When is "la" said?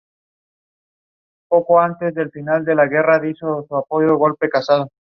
2.73-2.85